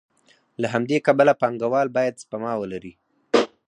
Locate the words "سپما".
2.23-2.53